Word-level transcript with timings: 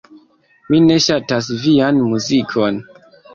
Mi 0.73 0.79
ne 0.85 0.97
ŝatas 1.07 1.51
vian 1.67 2.01
muzikon. 2.07 2.81